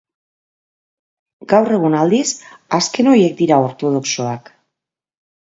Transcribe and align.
Gaur 1.53 1.69
egun, 1.75 1.97
aldiz, 1.99 2.23
azken 2.79 3.11
horiek 3.13 3.37
dira 3.43 3.61
ortodoxoak. 3.67 4.53